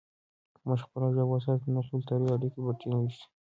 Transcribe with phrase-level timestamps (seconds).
[0.53, 3.25] که موږ خپله ژبه وساتو، نو کلتوري اړیکې به ټینګې شي.